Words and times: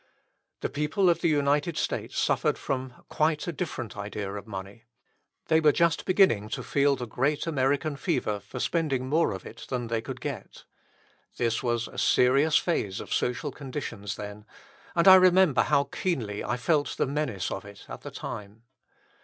The 0.61 0.69
people 0.69 1.11
of 1.11 1.21
the 1.21 1.29
United 1.29 1.77
States 1.77 2.17
suffered 2.17 2.57
from 2.57 3.03
quite 3.07 3.47
a 3.47 3.51
different 3.51 3.95
idea 3.95 4.33
of 4.33 4.47
money. 4.47 4.85
They 5.45 5.59
were 5.59 5.71
just 5.71 6.05
beginning 6.05 6.49
to 6.57 6.63
feel 6.63 6.95
the 6.95 7.05
great 7.05 7.45
American 7.45 7.95
fever 7.95 8.39
for 8.39 8.59
spending 8.59 9.05
more 9.07 9.31
of 9.31 9.45
it 9.45 9.67
than 9.69 9.89
they 9.89 10.01
could 10.01 10.19
get. 10.19 10.63
This 11.37 11.61
was 11.61 11.87
a 11.87 11.99
serious 11.99 12.57
phase 12.57 12.99
of 12.99 13.13
social 13.13 13.51
conditions 13.51 14.15
then, 14.15 14.47
and 14.95 15.07
I 15.07 15.13
remember 15.13 15.61
how 15.61 15.83
keenly 15.83 16.43
I 16.43 16.57
felt 16.57 16.97
the 16.97 17.05
menace 17.05 17.51
of 17.51 17.63
it 17.63 17.85
at 17.87 18.01
the 18.01 18.09
time. 18.09 18.63